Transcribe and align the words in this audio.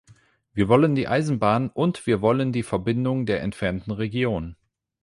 Wir 0.55 0.67
wollen 0.67 0.95
die 0.95 1.07
Eisenbahn, 1.07 1.69
und 1.69 2.07
wir 2.07 2.23
wollen 2.23 2.51
die 2.51 2.63
Verbindung 2.63 3.27
der 3.27 3.43
entfernten 3.43 3.91
Regionen. 3.91 4.55